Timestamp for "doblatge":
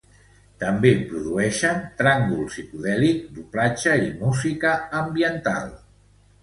3.37-3.97